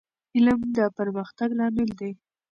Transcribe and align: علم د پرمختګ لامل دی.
علم 0.35 0.59
د 0.75 0.77
پرمختګ 0.97 1.49
لامل 1.59 1.89
دی. 1.99 2.11